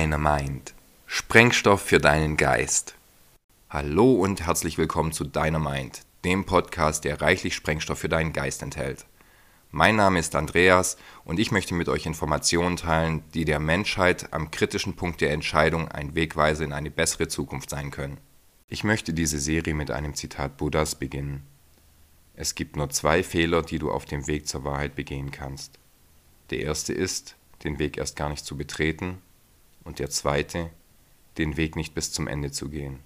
Dynamind. 0.00 0.72
Sprengstoff 1.04 1.82
für 1.82 1.98
deinen 1.98 2.38
Geist. 2.38 2.94
Hallo 3.68 4.14
und 4.14 4.46
herzlich 4.46 4.78
willkommen 4.78 5.12
zu 5.12 5.24
Dynamind, 5.24 6.06
dem 6.24 6.46
Podcast, 6.46 7.04
der 7.04 7.20
reichlich 7.20 7.54
Sprengstoff 7.54 7.98
für 7.98 8.08
deinen 8.08 8.32
Geist 8.32 8.62
enthält. 8.62 9.04
Mein 9.70 9.96
Name 9.96 10.18
ist 10.18 10.34
Andreas 10.34 10.96
und 11.26 11.38
ich 11.38 11.50
möchte 11.50 11.74
mit 11.74 11.90
euch 11.90 12.06
Informationen 12.06 12.76
teilen, 12.76 13.24
die 13.34 13.44
der 13.44 13.60
Menschheit 13.60 14.32
am 14.32 14.50
kritischen 14.50 14.96
Punkt 14.96 15.20
der 15.20 15.32
Entscheidung 15.32 15.88
ein 15.88 16.14
Wegweiser 16.14 16.64
in 16.64 16.72
eine 16.72 16.90
bessere 16.90 17.28
Zukunft 17.28 17.68
sein 17.68 17.90
können. 17.90 18.16
Ich 18.68 18.84
möchte 18.84 19.12
diese 19.12 19.38
Serie 19.38 19.74
mit 19.74 19.90
einem 19.90 20.14
Zitat 20.14 20.56
Buddhas 20.56 20.94
beginnen. 20.94 21.46
Es 22.36 22.54
gibt 22.54 22.74
nur 22.74 22.88
zwei 22.88 23.22
Fehler, 23.22 23.60
die 23.60 23.78
du 23.78 23.90
auf 23.92 24.06
dem 24.06 24.26
Weg 24.26 24.48
zur 24.48 24.64
Wahrheit 24.64 24.94
begehen 24.94 25.30
kannst. 25.30 25.78
Der 26.48 26.60
erste 26.60 26.94
ist, 26.94 27.36
den 27.64 27.78
Weg 27.78 27.98
erst 27.98 28.16
gar 28.16 28.30
nicht 28.30 28.46
zu 28.46 28.56
betreten 28.56 29.18
und 29.84 29.98
der 29.98 30.10
zweite, 30.10 30.70
den 31.38 31.56
Weg 31.56 31.76
nicht 31.76 31.94
bis 31.94 32.12
zum 32.12 32.28
Ende 32.28 32.50
zu 32.50 32.68
gehen. 32.68 33.00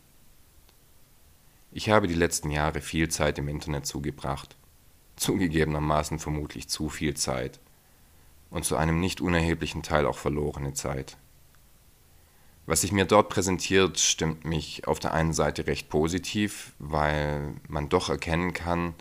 Ich 1.71 1.91
habe 1.91 2.07
die 2.07 2.15
letzten 2.15 2.51
Jahre 2.51 2.81
viel 2.81 3.09
Zeit 3.09 3.39
im 3.39 3.49
Internet 3.49 3.87
zugebracht, 3.87 4.57
zugegebenermaßen 5.17 6.19
vermutlich 6.19 6.69
zu 6.69 6.89
viel 6.89 7.15
Zeit 7.15 7.61
und 8.51 8.65
zu 8.65 8.77
einem 8.77 9.01
nicht 9.01 9.21
unerheblichen 9.21 9.83
Teil 9.83 10.07
auch 10.07 10.19
verlorene 10.19 10.73
Zeit. 10.73 11.17
Was 12.67 12.81
sich 12.81 12.93
mir 12.93 13.05
dort 13.05 13.29
präsentiert, 13.29 13.99
stimmt 13.99 14.45
mich 14.45 14.87
auf 14.87 14.99
der 14.99 15.13
einen 15.13 15.35
Seite 15.35 15.67
recht 15.67 15.91
positiv, 15.91 16.73
weil 16.79 17.55
man 17.69 17.89
doch 17.89 18.09
erkennen 18.09 18.55
kann, 18.55 18.95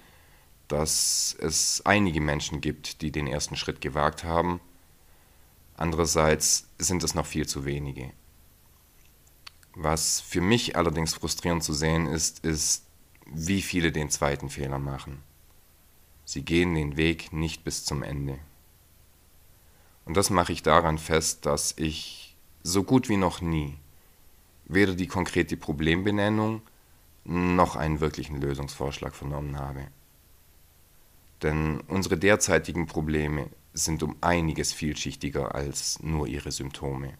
dass 0.67 1.35
es 1.39 1.81
einige 1.85 2.19
Menschen 2.19 2.59
gibt, 2.59 3.01
die 3.01 3.11
den 3.11 3.27
ersten 3.27 3.55
Schritt 3.55 3.79
gewagt 3.79 4.23
haben 4.23 4.59
Andererseits 5.75 6.67
sind 6.77 7.03
es 7.03 7.15
noch 7.15 7.25
viel 7.25 7.47
zu 7.47 7.65
wenige. 7.65 8.11
Was 9.75 10.21
für 10.21 10.41
mich 10.41 10.75
allerdings 10.75 11.13
frustrierend 11.13 11.63
zu 11.63 11.73
sehen 11.73 12.05
ist, 12.07 12.45
ist, 12.45 12.85
wie 13.25 13.61
viele 13.61 13.91
den 13.91 14.09
zweiten 14.09 14.49
Fehler 14.49 14.79
machen. 14.79 15.23
Sie 16.25 16.43
gehen 16.43 16.75
den 16.75 16.95
Weg 16.95 17.33
nicht 17.33 17.63
bis 17.63 17.83
zum 17.83 18.03
Ende. 18.03 18.37
Und 20.05 20.15
das 20.15 20.29
mache 20.29 20.51
ich 20.51 20.61
daran 20.61 20.97
fest, 20.97 21.45
dass 21.45 21.73
ich 21.77 22.35
so 22.61 22.83
gut 22.83 23.09
wie 23.09 23.17
noch 23.17 23.41
nie 23.41 23.77
weder 24.65 24.95
die 24.95 25.07
konkrete 25.07 25.57
Problembenennung 25.57 26.61
noch 27.25 27.75
einen 27.75 27.99
wirklichen 27.99 28.39
Lösungsvorschlag 28.41 29.15
vernommen 29.15 29.57
habe. 29.57 29.87
Denn 31.41 31.81
unsere 31.87 32.17
derzeitigen 32.17 32.85
Probleme 32.85 33.49
sind 33.73 34.03
um 34.03 34.15
einiges 34.21 34.73
vielschichtiger 34.73 35.55
als 35.55 36.01
nur 36.01 36.27
ihre 36.27 36.51
Symptome. 36.51 37.13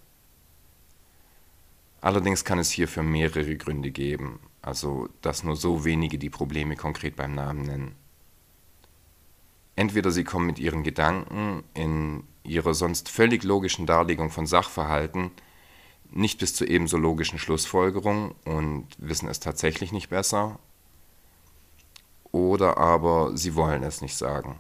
Allerdings 2.01 2.43
kann 2.43 2.59
es 2.59 2.69
hierfür 2.69 3.03
mehrere 3.03 3.55
Gründe 3.55 3.91
geben, 3.91 4.39
also 4.61 5.09
dass 5.21 5.43
nur 5.43 5.55
so 5.55 5.85
wenige 5.85 6.17
die 6.17 6.29
Probleme 6.29 6.75
konkret 6.75 7.15
beim 7.15 7.33
Namen 7.33 7.63
nennen. 7.63 7.95
Entweder 9.75 10.11
sie 10.11 10.23
kommen 10.23 10.45
mit 10.45 10.59
ihren 10.59 10.83
Gedanken 10.83 11.63
in 11.73 12.23
ihrer 12.43 12.73
sonst 12.73 13.09
völlig 13.09 13.43
logischen 13.43 13.85
Darlegung 13.85 14.29
von 14.29 14.45
Sachverhalten 14.45 15.31
nicht 16.11 16.39
bis 16.39 16.53
zur 16.53 16.67
ebenso 16.67 16.97
logischen 16.97 17.39
Schlussfolgerung 17.39 18.35
und 18.45 18.87
wissen 18.97 19.27
es 19.29 19.39
tatsächlich 19.39 19.91
nicht 19.91 20.09
besser, 20.09 20.59
oder 22.31 22.77
aber 22.77 23.35
sie 23.37 23.55
wollen 23.55 23.83
es 23.83 24.01
nicht 24.01 24.15
sagen. 24.15 24.59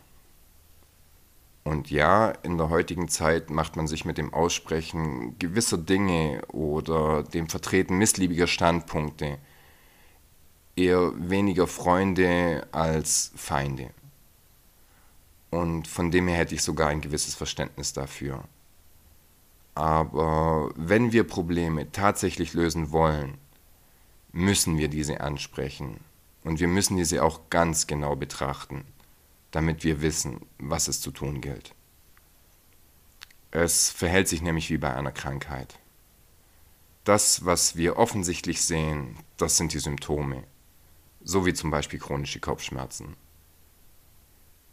Und 1.73 1.89
ja, 1.89 2.29
in 2.43 2.59
der 2.59 2.69
heutigen 2.69 3.07
Zeit 3.07 3.49
macht 3.49 3.75
man 3.77 3.87
sich 3.87 4.05
mit 4.05 4.19
dem 4.19 4.31
Aussprechen 4.31 5.39
gewisser 5.39 5.79
Dinge 5.79 6.43
oder 6.49 7.23
dem 7.23 7.49
Vertreten 7.49 7.97
missliebiger 7.97 8.45
Standpunkte 8.45 9.39
eher 10.75 11.13
weniger 11.17 11.65
Freunde 11.65 12.67
als 12.71 13.31
Feinde. 13.35 13.89
Und 15.49 15.87
von 15.87 16.11
dem 16.11 16.27
her 16.27 16.37
hätte 16.37 16.53
ich 16.53 16.61
sogar 16.61 16.89
ein 16.89 17.01
gewisses 17.01 17.33
Verständnis 17.33 17.91
dafür. 17.91 18.43
Aber 19.73 20.69
wenn 20.75 21.11
wir 21.11 21.23
Probleme 21.23 21.91
tatsächlich 21.91 22.53
lösen 22.53 22.91
wollen, 22.91 23.39
müssen 24.31 24.77
wir 24.77 24.89
diese 24.89 25.21
ansprechen. 25.21 26.01
Und 26.43 26.59
wir 26.59 26.67
müssen 26.67 26.97
diese 26.97 27.23
auch 27.23 27.49
ganz 27.49 27.87
genau 27.87 28.15
betrachten 28.15 28.85
damit 29.53 29.83
wir 29.83 30.01
wissen, 30.01 30.41
was 30.57 30.87
es 30.87 30.99
zu 30.99 31.11
tun 31.11 31.39
gilt. 31.39 31.75
Es 33.51 33.91
verhält 33.91 34.27
sich 34.27 34.41
nämlich 34.41 34.71
wie 34.71 34.79
bei 34.79 34.93
einer 34.93 35.11
Krankheit. 35.11 35.77
Das, 37.03 37.45
was 37.45 37.75
wir 37.75 37.97
offensichtlich 37.97 38.63
sehen, 38.63 39.15
das 39.37 39.57
sind 39.57 39.73
die 39.73 39.79
Symptome, 39.79 40.43
so 41.23 41.45
wie 41.45 41.53
zum 41.53 41.69
Beispiel 41.69 41.99
chronische 41.99 42.39
Kopfschmerzen. 42.39 43.15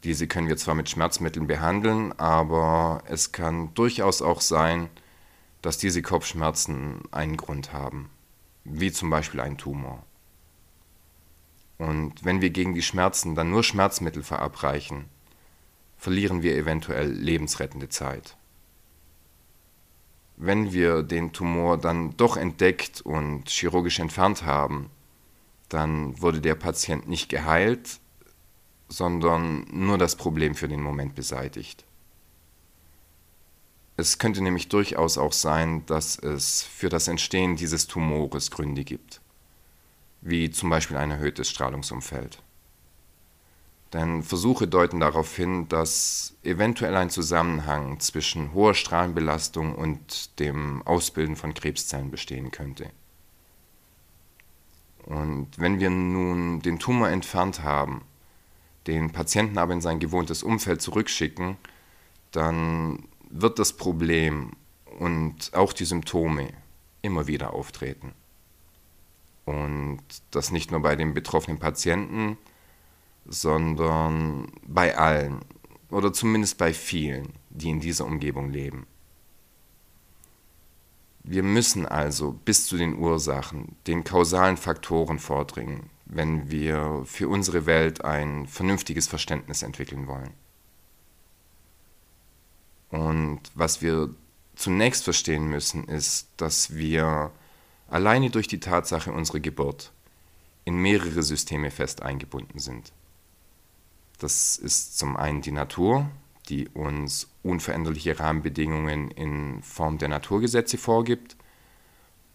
Diese 0.03 0.27
können 0.27 0.49
wir 0.49 0.57
zwar 0.57 0.75
mit 0.75 0.89
Schmerzmitteln 0.89 1.47
behandeln, 1.47 2.19
aber 2.19 3.03
es 3.05 3.33
kann 3.33 3.75
durchaus 3.75 4.23
auch 4.23 4.41
sein, 4.41 4.89
dass 5.61 5.77
diese 5.77 6.01
Kopfschmerzen 6.01 7.03
einen 7.11 7.37
Grund 7.37 7.75
haben, 7.75 8.09
wie 8.65 8.91
zum 8.93 9.11
Beispiel 9.11 9.41
ein 9.41 9.59
Tumor. 9.59 10.07
Und 11.81 12.27
wenn 12.27 12.43
wir 12.43 12.51
gegen 12.51 12.75
die 12.75 12.83
Schmerzen 12.83 13.35
dann 13.35 13.49
nur 13.49 13.65
Schmerzmittel 13.65 14.23
verabreichen, 14.23 15.07
verlieren 15.97 16.43
wir 16.43 16.55
eventuell 16.55 17.11
lebensrettende 17.11 17.89
Zeit. 17.89 18.37
Wenn 20.37 20.75
wir 20.75 21.03
den 21.03 21.33
Tumor 21.33 21.79
dann 21.79 22.15
doch 22.19 22.37
entdeckt 22.37 23.01
und 23.01 23.49
chirurgisch 23.49 23.99
entfernt 23.99 24.45
haben, 24.45 24.91
dann 25.71 26.21
wurde 26.21 26.43
der 26.43 26.55
Patient 26.55 27.09
nicht 27.09 27.31
geheilt, 27.31 27.99
sondern 28.89 29.65
nur 29.71 29.97
das 29.97 30.17
Problem 30.17 30.55
für 30.55 30.69
den 30.69 30.83
Moment 30.83 31.15
beseitigt. 31.15 31.87
Es 33.97 34.19
könnte 34.19 34.43
nämlich 34.43 34.69
durchaus 34.69 35.17
auch 35.17 35.33
sein, 35.33 35.87
dass 35.87 36.19
es 36.19 36.63
für 36.63 36.91
das 36.91 37.09
Entstehen 37.09 37.57
dieses 37.57 37.87
Tumores 37.87 38.51
Gründe 38.51 38.85
gibt 38.85 39.20
wie 40.21 40.51
zum 40.51 40.71
Beispiel 40.71 40.97
ein 40.97 41.11
erhöhtes 41.11 41.49
Strahlungsumfeld. 41.49 42.43
Denn 43.93 44.23
Versuche 44.23 44.69
deuten 44.69 45.01
darauf 45.01 45.35
hin, 45.35 45.69
dass 45.69 46.37
eventuell 46.45 46.97
ein 46.97 47.11
Zusammenhang 47.11 47.99
zwischen 47.99 48.55
hoher 48.55 48.75
Strahlenbelastung 48.75 49.75
und 49.75 50.39
dem 50.39 50.83
Ausbilden 50.87 51.35
von 51.35 51.55
Krebszellen 51.55 52.11
bestehen 52.11 52.53
könnte. 52.53 52.91
Und 55.07 55.59
wenn 55.59 55.81
wir 55.81 55.91
nun 55.91 56.61
den 56.63 56.79
Tumor 56.79 57.09
entfernt 57.09 57.65
haben, 57.65 58.03
den 58.87 59.11
Patienten 59.11 59.59
aber 59.59 59.73
in 59.73 59.81
sein 59.81 59.99
gewohntes 59.99 60.43
Umfeld 60.43 60.81
zurückschicken, 60.83 61.57
dann 62.31 63.09
wird 63.29 63.59
das 63.59 63.73
Problem 63.73 64.53
und 64.99 65.53
auch 65.53 65.73
die 65.73 65.85
Symptome 65.85 66.53
immer 67.03 67.27
wieder 67.27 67.55
auftreten. 67.55 68.13
Und 69.45 70.01
das 70.31 70.51
nicht 70.51 70.71
nur 70.71 70.81
bei 70.81 70.97
den 70.97 71.15
betroffenen 71.15 71.59
Patienten, 71.59 72.39
sondern 73.27 74.53
bei 74.67 74.97
allen 74.97 75.41
oder 75.91 76.13
zumindest 76.13 76.59
bei 76.59 76.73
vielen, 76.73 77.33
die 77.51 77.71
in 77.71 77.81
dieser 77.81 78.05
Umgebung 78.05 78.51
leben. 78.51 78.87
Wir 81.23 81.43
müssen 81.43 81.85
also 81.85 82.33
bis 82.33 82.67
zu 82.67 82.77
den 82.77 82.97
Ursachen, 82.99 83.77
den 83.87 84.05
kausalen 84.05 84.57
Faktoren 84.57 85.19
vordringen, 85.19 85.91
wenn 86.07 86.51
wir 86.51 87.03
für 87.05 87.29
unsere 87.29 87.67
Welt 87.67 88.05
ein 88.05 88.47
vernünftiges 88.47 89.07
Verständnis 89.07 89.63
entwickeln 89.63 90.07
wollen. 90.07 90.33
Und 92.91 93.41
was 93.55 93.83
wir 93.83 94.15
zunächst 94.57 95.05
verstehen 95.05 95.49
müssen, 95.49 95.85
ist, 95.85 96.29
dass 96.37 96.75
wir 96.75 97.31
alleine 97.91 98.31
durch 98.31 98.49
die 98.49 98.61
Tatsache 98.61 99.13
unserer 99.13 99.41
Geburt 99.41 99.93
in 100.65 100.77
mehrere 100.77 101.23
Systeme 101.23 101.71
fest 101.71 102.03
eingebunden 102.03 102.59
sind. 102.59 102.93
Das 104.19 104.57
ist 104.57 104.99
zum 104.99 105.17
einen 105.17 105.43
die 105.43 105.53
Natur, 105.53 106.11
die 106.49 106.69
uns 106.69 107.29
unveränderliche 107.43 108.19
Rahmenbedingungen 108.19 109.11
in 109.11 109.63
Form 109.63 109.99
der 109.99 110.09
Naturgesetze 110.09 110.79
vorgibt, 110.79 111.37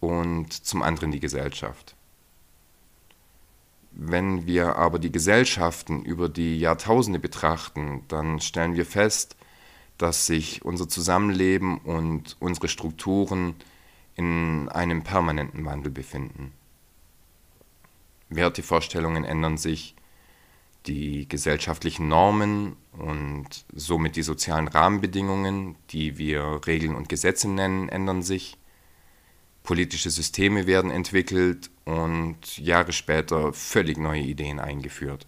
und 0.00 0.52
zum 0.52 0.82
anderen 0.82 1.10
die 1.10 1.20
Gesellschaft. 1.20 1.94
Wenn 3.92 4.46
wir 4.46 4.76
aber 4.76 4.98
die 4.98 5.10
Gesellschaften 5.10 6.02
über 6.04 6.28
die 6.28 6.58
Jahrtausende 6.58 7.18
betrachten, 7.18 8.02
dann 8.08 8.40
stellen 8.40 8.74
wir 8.74 8.84
fest, 8.84 9.36
dass 9.96 10.26
sich 10.26 10.64
unser 10.64 10.88
Zusammenleben 10.88 11.78
und 11.78 12.36
unsere 12.40 12.68
Strukturen 12.68 13.54
in 14.16 14.68
einem 14.70 15.02
permanenten 15.02 15.64
Wandel 15.64 15.92
befinden. 15.92 16.52
Wertevorstellungen 18.28 19.24
ändern 19.24 19.56
sich, 19.56 19.94
die 20.86 21.28
gesellschaftlichen 21.28 22.08
Normen 22.08 22.76
und 22.92 23.64
somit 23.74 24.16
die 24.16 24.22
sozialen 24.22 24.68
Rahmenbedingungen, 24.68 25.76
die 25.90 26.16
wir 26.18 26.60
Regeln 26.66 26.94
und 26.94 27.08
Gesetze 27.08 27.48
nennen, 27.48 27.88
ändern 27.88 28.22
sich. 28.22 28.56
politische 29.62 30.10
Systeme 30.10 30.68
werden 30.68 30.92
entwickelt 30.92 31.70
und 31.84 32.56
Jahre 32.56 32.92
später 32.92 33.52
völlig 33.52 33.98
neue 33.98 34.22
Ideen 34.22 34.60
eingeführt. 34.60 35.26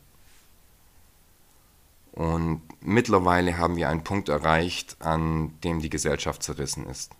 Und 2.12 2.62
mittlerweile 2.80 3.58
haben 3.58 3.76
wir 3.76 3.88
einen 3.88 4.04
Punkt 4.04 4.28
erreicht, 4.28 4.96
an 5.00 5.52
dem 5.64 5.80
die 5.80 5.90
Gesellschaft 5.90 6.42
zerrissen 6.44 6.86
ist. 6.86 7.16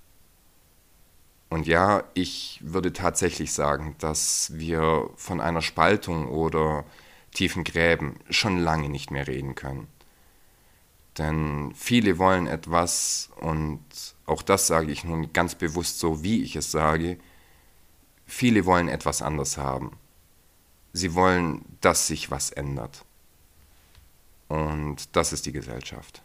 Und 1.50 1.66
ja, 1.66 2.04
ich 2.14 2.60
würde 2.62 2.92
tatsächlich 2.92 3.52
sagen, 3.52 3.96
dass 3.98 4.52
wir 4.54 5.08
von 5.16 5.40
einer 5.40 5.62
Spaltung 5.62 6.28
oder 6.28 6.84
tiefen 7.32 7.64
Gräben 7.64 8.16
schon 8.28 8.58
lange 8.58 8.88
nicht 8.88 9.10
mehr 9.10 9.26
reden 9.26 9.54
können. 9.54 9.88
Denn 11.16 11.72
viele 11.74 12.18
wollen 12.18 12.46
etwas, 12.46 13.30
und 13.40 13.80
auch 14.26 14.42
das 14.42 14.66
sage 14.66 14.92
ich 14.92 15.04
nun 15.04 15.32
ganz 15.32 15.54
bewusst 15.54 15.98
so, 15.98 16.22
wie 16.22 16.42
ich 16.42 16.54
es 16.54 16.70
sage, 16.70 17.18
viele 18.26 18.66
wollen 18.66 18.88
etwas 18.88 19.22
anders 19.22 19.56
haben. 19.56 19.96
Sie 20.92 21.14
wollen, 21.14 21.64
dass 21.80 22.06
sich 22.06 22.30
was 22.30 22.50
ändert. 22.50 23.04
Und 24.48 25.16
das 25.16 25.32
ist 25.32 25.46
die 25.46 25.52
Gesellschaft. 25.52 26.22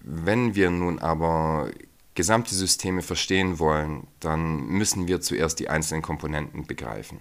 Wenn 0.00 0.54
wir 0.54 0.70
nun 0.70 0.98
aber 0.98 1.70
gesamte 2.16 2.54
Systeme 2.54 3.02
verstehen 3.02 3.60
wollen, 3.60 4.08
dann 4.18 4.66
müssen 4.66 5.06
wir 5.06 5.20
zuerst 5.20 5.60
die 5.60 5.68
einzelnen 5.68 6.02
Komponenten 6.02 6.66
begreifen. 6.66 7.20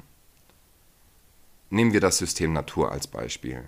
Nehmen 1.69 1.94
wir 1.94 2.01
das 2.01 2.18
System 2.18 2.53
Natur 2.53 2.92
als 2.92 3.06
Beispiel. 3.06 3.65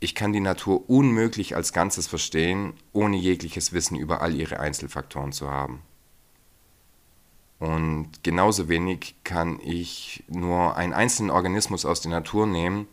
Ich 0.00 0.14
kann 0.14 0.32
die 0.32 0.40
Natur 0.40 0.88
unmöglich 0.88 1.54
als 1.54 1.72
Ganzes 1.72 2.06
verstehen, 2.06 2.72
ohne 2.92 3.18
jegliches 3.18 3.72
Wissen 3.72 3.96
über 3.96 4.22
all 4.22 4.34
ihre 4.34 4.58
Einzelfaktoren 4.58 5.32
zu 5.32 5.50
haben. 5.50 5.82
Und 7.58 8.22
genauso 8.22 8.70
wenig 8.70 9.14
kann 9.22 9.60
ich 9.60 10.24
nur 10.26 10.76
einen 10.76 10.94
einzelnen 10.94 11.30
Organismus 11.30 11.84
aus 11.84 12.00
der 12.00 12.10
Natur 12.10 12.46
nehmen 12.46 12.88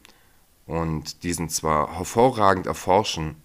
und 0.66 1.24
diesen 1.24 1.48
zwar 1.48 1.96
hervorragend 1.96 2.68
erforschen, 2.68 3.38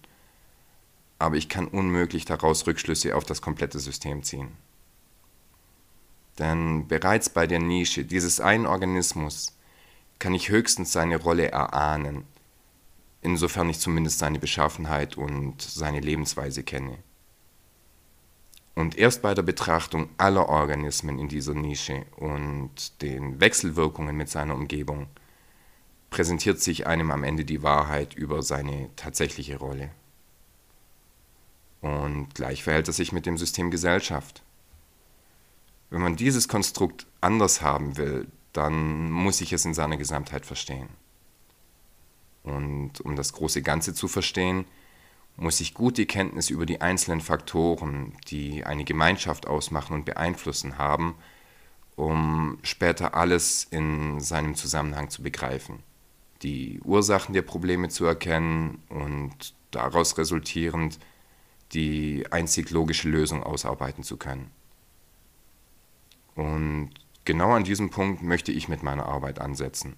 aber 1.23 1.37
ich 1.37 1.47
kann 1.47 1.67
unmöglich 1.67 2.25
daraus 2.25 2.67
Rückschlüsse 2.67 3.15
auf 3.15 3.23
das 3.23 3.41
komplette 3.41 3.79
System 3.79 4.23
ziehen. 4.23 4.49
Denn 6.37 6.85
bereits 6.89 7.29
bei 7.29 7.47
der 7.47 7.59
Nische 7.59 8.03
dieses 8.03 8.41
einen 8.41 8.65
Organismus 8.65 9.55
kann 10.19 10.33
ich 10.33 10.49
höchstens 10.49 10.91
seine 10.91 11.15
Rolle 11.15 11.49
erahnen, 11.49 12.25
insofern 13.21 13.69
ich 13.69 13.79
zumindest 13.79 14.19
seine 14.19 14.37
Beschaffenheit 14.37 15.15
und 15.15 15.61
seine 15.61 16.01
Lebensweise 16.01 16.61
kenne. 16.61 16.97
Und 18.75 18.97
erst 18.97 19.21
bei 19.21 19.33
der 19.33 19.43
Betrachtung 19.43 20.09
aller 20.17 20.49
Organismen 20.49 21.19
in 21.19 21.29
dieser 21.29 21.53
Nische 21.53 22.05
und 22.17 23.01
den 23.01 23.39
Wechselwirkungen 23.39 24.17
mit 24.17 24.27
seiner 24.27 24.55
Umgebung 24.55 25.07
präsentiert 26.09 26.59
sich 26.59 26.85
einem 26.85 27.11
am 27.11 27.23
Ende 27.23 27.45
die 27.45 27.63
Wahrheit 27.63 28.13
über 28.13 28.41
seine 28.41 28.89
tatsächliche 28.97 29.57
Rolle. 29.57 29.91
Und 31.83 32.33
gleich 32.33 32.63
verhält 32.63 32.87
es 32.87 32.95
sich 32.95 33.11
mit 33.11 33.25
dem 33.25 33.37
System 33.37 33.69
Gesellschaft. 33.69 34.41
Wenn 35.89 36.01
man 36.01 36.15
dieses 36.15 36.47
Konstrukt 36.47 37.05
anders 37.19 37.61
haben 37.61 37.97
will, 37.97 38.29
dann 38.53 39.11
muss 39.11 39.41
ich 39.41 39.51
es 39.51 39.65
in 39.65 39.73
seiner 39.73 39.97
Gesamtheit 39.97 40.45
verstehen. 40.45 40.87
Und 42.43 43.01
um 43.01 43.17
das 43.17 43.33
große 43.33 43.61
Ganze 43.61 43.93
zu 43.93 44.07
verstehen, 44.07 44.63
muss 45.35 45.59
ich 45.59 45.73
gute 45.73 46.05
Kenntnis 46.05 46.49
über 46.49 46.65
die 46.65 46.79
einzelnen 46.79 47.19
Faktoren, 47.19 48.15
die 48.29 48.63
eine 48.63 48.85
Gemeinschaft 48.85 49.45
ausmachen 49.45 49.93
und 49.93 50.05
beeinflussen 50.05 50.77
haben, 50.77 51.15
um 51.97 52.59
später 52.63 53.13
alles 53.13 53.67
in 53.71 54.21
seinem 54.21 54.55
Zusammenhang 54.55 55.09
zu 55.09 55.21
begreifen, 55.21 55.83
die 56.43 56.79
Ursachen 56.85 57.33
der 57.33 57.41
Probleme 57.41 57.89
zu 57.89 58.05
erkennen 58.05 58.81
und 58.87 59.53
daraus 59.71 60.17
resultierend 60.17 60.97
die 61.73 62.25
einzig 62.31 62.69
logische 62.69 63.09
Lösung 63.09 63.43
ausarbeiten 63.43 64.03
zu 64.03 64.17
können. 64.17 64.51
Und 66.35 66.91
genau 67.25 67.51
an 67.51 67.63
diesem 67.63 67.89
Punkt 67.89 68.21
möchte 68.21 68.51
ich 68.51 68.67
mit 68.67 68.83
meiner 68.83 69.05
Arbeit 69.05 69.39
ansetzen. 69.39 69.95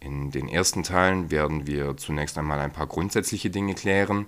In 0.00 0.30
den 0.30 0.48
ersten 0.48 0.82
Teilen 0.82 1.30
werden 1.30 1.66
wir 1.66 1.96
zunächst 1.96 2.36
einmal 2.38 2.58
ein 2.58 2.72
paar 2.72 2.86
grundsätzliche 2.86 3.50
Dinge 3.50 3.74
klären, 3.74 4.26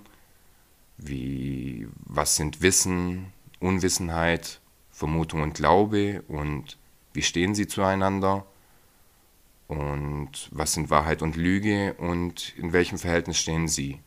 wie 0.97 1.87
was 2.05 2.35
sind 2.35 2.61
Wissen, 2.61 3.31
Unwissenheit, 3.59 4.61
Vermutung 4.89 5.41
und 5.43 5.53
Glaube 5.53 6.23
und 6.27 6.77
wie 7.13 7.21
stehen 7.21 7.55
sie 7.55 7.67
zueinander 7.67 8.45
und 9.67 10.49
was 10.51 10.73
sind 10.73 10.89
Wahrheit 10.89 11.21
und 11.21 11.35
Lüge 11.37 11.93
und 11.93 12.53
in 12.57 12.73
welchem 12.73 12.97
Verhältnis 12.97 13.37
stehen 13.37 13.67
sie. 13.67 13.99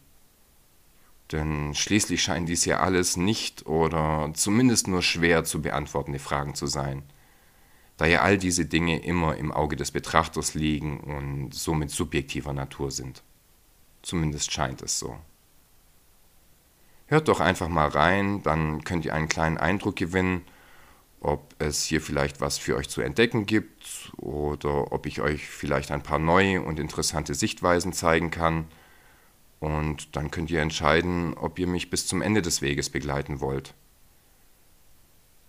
Denn 1.32 1.74
schließlich 1.74 2.22
scheinen 2.22 2.44
dies 2.44 2.66
ja 2.66 2.80
alles 2.80 3.16
nicht 3.16 3.66
oder 3.66 4.30
zumindest 4.34 4.86
nur 4.86 5.02
schwer 5.02 5.44
zu 5.44 5.62
beantwortende 5.62 6.18
Fragen 6.18 6.54
zu 6.54 6.66
sein, 6.66 7.02
da 7.96 8.04
ja 8.04 8.20
all 8.20 8.36
diese 8.36 8.66
Dinge 8.66 9.02
immer 9.02 9.36
im 9.36 9.50
Auge 9.50 9.76
des 9.76 9.90
Betrachters 9.90 10.54
liegen 10.54 11.00
und 11.00 11.54
somit 11.54 11.90
subjektiver 11.90 12.52
Natur 12.52 12.90
sind. 12.90 13.22
Zumindest 14.02 14.52
scheint 14.52 14.82
es 14.82 14.98
so. 14.98 15.16
Hört 17.06 17.28
doch 17.28 17.40
einfach 17.40 17.68
mal 17.68 17.88
rein, 17.88 18.42
dann 18.42 18.84
könnt 18.84 19.04
ihr 19.06 19.14
einen 19.14 19.28
kleinen 19.28 19.58
Eindruck 19.58 19.96
gewinnen, 19.96 20.42
ob 21.20 21.54
es 21.58 21.84
hier 21.84 22.00
vielleicht 22.00 22.40
was 22.40 22.58
für 22.58 22.76
euch 22.76 22.88
zu 22.88 23.00
entdecken 23.00 23.46
gibt 23.46 24.12
oder 24.16 24.92
ob 24.92 25.06
ich 25.06 25.20
euch 25.20 25.46
vielleicht 25.46 25.92
ein 25.92 26.02
paar 26.02 26.18
neue 26.18 26.60
und 26.60 26.78
interessante 26.78 27.34
Sichtweisen 27.34 27.94
zeigen 27.94 28.30
kann– 28.30 28.66
und 29.62 30.16
dann 30.16 30.32
könnt 30.32 30.50
ihr 30.50 30.60
entscheiden, 30.60 31.34
ob 31.34 31.56
ihr 31.60 31.68
mich 31.68 31.88
bis 31.88 32.08
zum 32.08 32.20
Ende 32.20 32.42
des 32.42 32.62
Weges 32.62 32.90
begleiten 32.90 33.40
wollt. 33.40 33.74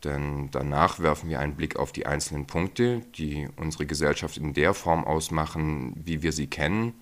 Denn 0.03 0.51
danach 0.51 0.99
werfen 0.99 1.31
wir 1.31 1.39
einen 1.39 1.55
Blick 1.55 1.77
auf 1.77 1.91
die 1.91 2.05
einzelnen 2.05 2.45
Punkte, 2.45 2.99
die 3.15 3.49
unsere 3.55 3.87
Gesellschaft 3.87 4.37
in 4.37 4.53
der 4.53 4.75
Form 4.75 5.03
ausmachen, 5.03 5.93
wie 6.05 6.21
wir 6.21 6.31
sie 6.31 6.45
kennen, 6.45 6.93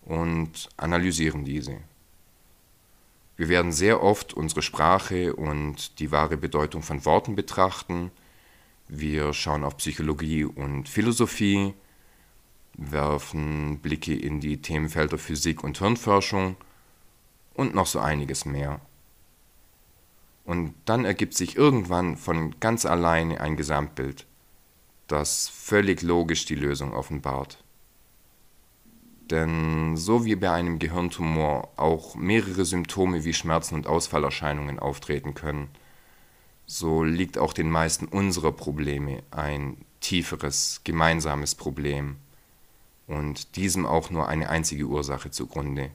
und 0.00 0.70
analysieren 0.78 1.44
diese. 1.44 1.76
Wir 3.36 3.50
werden 3.50 3.72
sehr 3.72 4.02
oft 4.02 4.32
unsere 4.32 4.62
Sprache 4.62 5.36
und 5.36 5.98
die 5.98 6.10
wahre 6.10 6.38
Bedeutung 6.38 6.82
von 6.82 7.04
Worten 7.04 7.36
betrachten. 7.36 8.10
Wir 8.88 9.34
schauen 9.34 9.62
auf 9.62 9.76
Psychologie 9.76 10.44
und 10.44 10.88
Philosophie, 10.88 11.74
werfen 12.76 13.78
Blicke 13.78 14.14
in 14.14 14.40
die 14.40 14.60
Themenfelder 14.60 15.18
Physik 15.18 15.64
und 15.64 15.78
Hirnforschung 15.78 16.56
und 17.54 17.74
noch 17.74 17.86
so 17.86 17.98
einiges 17.98 18.44
mehr. 18.44 18.80
Und 20.44 20.74
dann 20.84 21.04
ergibt 21.04 21.34
sich 21.34 21.56
irgendwann 21.56 22.16
von 22.16 22.60
ganz 22.60 22.86
alleine 22.86 23.40
ein 23.40 23.56
Gesamtbild, 23.56 24.26
das 25.08 25.48
völlig 25.48 26.02
logisch 26.02 26.44
die 26.44 26.54
Lösung 26.54 26.92
offenbart. 26.92 27.64
Denn 29.30 29.96
so 29.96 30.24
wie 30.24 30.36
bei 30.36 30.52
einem 30.52 30.78
Gehirntumor 30.78 31.72
auch 31.76 32.14
mehrere 32.14 32.64
Symptome 32.64 33.24
wie 33.24 33.34
Schmerzen 33.34 33.74
und 33.74 33.88
Ausfallerscheinungen 33.88 34.78
auftreten 34.78 35.34
können, 35.34 35.68
so 36.64 37.02
liegt 37.02 37.38
auch 37.38 37.52
den 37.52 37.70
meisten 37.70 38.06
unserer 38.06 38.52
Probleme 38.52 39.22
ein 39.32 39.78
tieferes, 40.00 40.82
gemeinsames 40.84 41.56
Problem 41.56 42.16
und 43.06 43.56
diesem 43.56 43.86
auch 43.86 44.10
nur 44.10 44.28
eine 44.28 44.48
einzige 44.48 44.84
Ursache 44.84 45.30
zugrunde. 45.30 45.90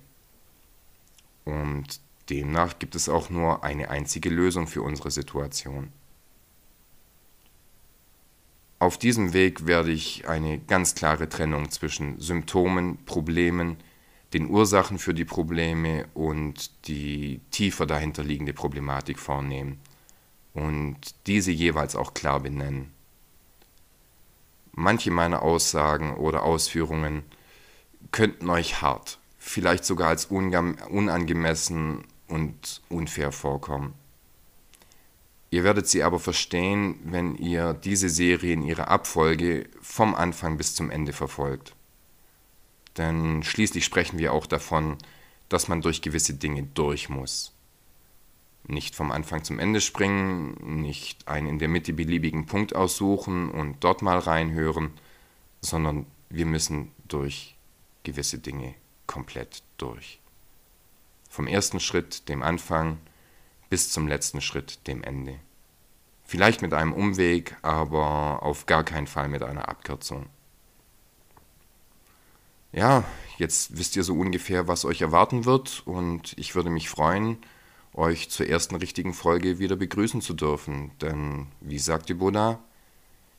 Und 1.45 1.99
demnach 2.29 2.79
gibt 2.79 2.95
es 2.95 3.09
auch 3.09 3.29
nur 3.29 3.63
eine 3.63 3.89
einzige 3.89 4.29
Lösung 4.29 4.67
für 4.67 4.81
unsere 4.81 5.11
Situation. 5.11 5.91
Auf 8.79 8.97
diesem 8.97 9.33
Weg 9.33 9.67
werde 9.67 9.91
ich 9.91 10.27
eine 10.27 10.57
ganz 10.59 10.95
klare 10.95 11.29
Trennung 11.29 11.69
zwischen 11.69 12.19
Symptomen, 12.19 12.97
Problemen, 13.05 13.77
den 14.33 14.49
Ursachen 14.49 14.97
für 14.97 15.13
die 15.13 15.25
Probleme 15.25 16.07
und 16.13 16.87
die 16.87 17.41
tiefer 17.51 17.85
dahinterliegende 17.85 18.53
Problematik 18.53 19.19
vornehmen 19.19 19.79
und 20.53 20.97
diese 21.27 21.51
jeweils 21.51 21.95
auch 21.95 22.13
klar 22.13 22.39
benennen. 22.39 22.91
Manche 24.73 25.11
meiner 25.11 25.41
Aussagen 25.41 26.15
oder 26.15 26.43
Ausführungen 26.43 27.23
könnten 28.11 28.49
euch 28.49 28.81
hart, 28.81 29.19
vielleicht 29.37 29.85
sogar 29.85 30.09
als 30.09 30.25
unangemessen 30.25 32.05
und 32.27 32.81
unfair 32.89 33.31
vorkommen. 33.31 33.93
Ihr 35.49 35.65
werdet 35.65 35.87
sie 35.87 36.03
aber 36.03 36.19
verstehen, 36.19 36.99
wenn 37.03 37.35
ihr 37.35 37.73
diese 37.73 38.07
Serie 38.07 38.53
in 38.53 38.63
ihrer 38.63 38.87
Abfolge 38.87 39.67
vom 39.81 40.15
Anfang 40.15 40.55
bis 40.55 40.75
zum 40.75 40.89
Ende 40.89 41.11
verfolgt. 41.11 41.75
Denn 42.97 43.43
schließlich 43.43 43.83
sprechen 43.83 44.17
wir 44.17 44.31
auch 44.31 44.45
davon, 44.45 44.97
dass 45.49 45.67
man 45.67 45.81
durch 45.81 46.01
gewisse 46.01 46.33
Dinge 46.33 46.63
durch 46.63 47.09
muss. 47.09 47.53
Nicht 48.63 48.95
vom 48.95 49.11
Anfang 49.11 49.43
zum 49.43 49.59
Ende 49.59 49.81
springen, 49.81 50.81
nicht 50.81 51.27
einen 51.27 51.47
in 51.47 51.59
der 51.59 51.67
Mitte 51.67 51.93
beliebigen 51.93 52.45
Punkt 52.45 52.75
aussuchen 52.75 53.49
und 53.49 53.83
dort 53.83 54.01
mal 54.01 54.19
reinhören, 54.19 54.91
sondern 55.61 56.05
wir 56.29 56.45
müssen 56.45 56.91
durch 57.07 57.55
gewisse 58.03 58.39
Dinge 58.39 58.75
komplett 59.07 59.63
durch. 59.77 60.19
Vom 61.29 61.47
ersten 61.47 61.79
Schritt, 61.79 62.29
dem 62.29 62.43
Anfang, 62.43 62.97
bis 63.69 63.91
zum 63.91 64.07
letzten 64.07 64.41
Schritt, 64.41 64.87
dem 64.87 65.03
Ende. 65.03 65.39
Vielleicht 66.23 66.61
mit 66.61 66.73
einem 66.73 66.93
Umweg, 66.93 67.57
aber 67.61 68.43
auf 68.43 68.65
gar 68.65 68.83
keinen 68.83 69.07
Fall 69.07 69.27
mit 69.27 69.43
einer 69.43 69.67
Abkürzung. 69.67 70.27
Ja, 72.71 73.03
jetzt 73.37 73.77
wisst 73.77 73.95
ihr 73.97 74.03
so 74.03 74.15
ungefähr, 74.15 74.67
was 74.67 74.85
euch 74.85 75.01
erwarten 75.01 75.45
wird 75.45 75.83
und 75.85 76.33
ich 76.37 76.55
würde 76.55 76.69
mich 76.69 76.89
freuen, 76.89 77.37
euch 77.93 78.29
zur 78.29 78.47
ersten 78.47 78.75
richtigen 78.75 79.13
Folge 79.13 79.59
wieder 79.59 79.75
begrüßen 79.75 80.21
zu 80.21 80.33
dürfen. 80.33 80.91
Denn, 81.01 81.47
wie 81.59 81.79
sagt 81.79 82.09
die 82.09 82.13
Buddha, 82.13 82.59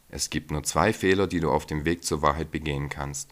es 0.08 0.30
gibt 0.30 0.50
nur 0.50 0.62
zwei 0.62 0.92
Fehler, 0.92 1.26
die 1.26 1.40
du 1.40 1.50
auf 1.50 1.66
dem 1.66 1.84
Weg 1.84 2.04
zur 2.04 2.22
Wahrheit 2.22 2.50
begehen 2.50 2.88
kannst. 2.88 3.30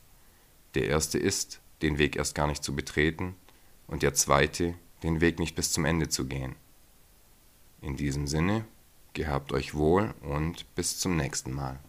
Der 0.75 0.87
erste 0.87 1.19
ist, 1.19 1.61
den 1.83 1.99
Weg 1.99 2.17
erst 2.17 2.35
gar 2.35 2.47
nicht 2.47 2.65
zu 2.65 2.75
betreten 2.75 3.35
und 3.87 4.03
der 4.03 4.15
zweite, 4.15 4.75
den 5.03 5.21
Weg 5.21 5.39
nicht 5.39 5.57
bis 5.57 5.73
zum 5.73 5.85
Ende 5.85 6.09
zu 6.09 6.27
gehen. 6.27 6.57
In 7.83 7.97
diesem 7.97 8.27
Sinne, 8.27 8.65
gehabt 9.12 9.53
euch 9.53 9.75
wohl 9.75 10.15
und 10.23 10.75
bis 10.75 10.99
zum 10.99 11.17
nächsten 11.17 11.53
Mal. 11.53 11.81